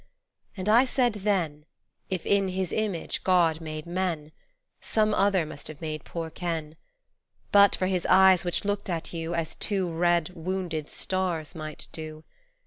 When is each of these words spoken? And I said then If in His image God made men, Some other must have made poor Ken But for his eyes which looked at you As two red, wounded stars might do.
And 0.57 0.67
I 0.67 0.83
said 0.83 1.13
then 1.13 1.63
If 2.09 2.25
in 2.25 2.47
His 2.47 2.71
image 2.73 3.23
God 3.23 3.61
made 3.61 3.85
men, 3.85 4.31
Some 4.79 5.13
other 5.13 5.45
must 5.45 5.67
have 5.67 5.79
made 5.79 6.05
poor 6.05 6.31
Ken 6.31 6.75
But 7.51 7.75
for 7.75 7.85
his 7.85 8.07
eyes 8.07 8.43
which 8.43 8.65
looked 8.65 8.89
at 8.89 9.13
you 9.13 9.35
As 9.35 9.53
two 9.53 9.91
red, 9.93 10.29
wounded 10.33 10.89
stars 10.89 11.53
might 11.53 11.87
do. 11.91 12.23